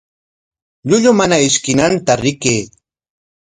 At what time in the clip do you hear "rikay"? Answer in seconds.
2.23-2.61